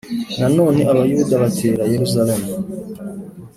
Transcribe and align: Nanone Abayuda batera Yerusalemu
Nanone 0.39 0.81
Abayuda 0.91 1.33
batera 1.43 1.83
Yerusalemu 1.93 2.51